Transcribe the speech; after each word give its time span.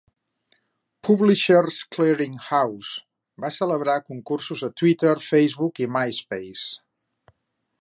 Publishers 1.07 1.75
Clearing 1.97 2.39
House 2.45 2.95
va 3.45 3.51
celebrar 3.59 3.99
concursos 4.09 4.65
a 4.69 4.71
Twitter, 4.81 5.15
Facebook 5.27 5.83
i 5.87 5.89
Myspace. 5.99 7.33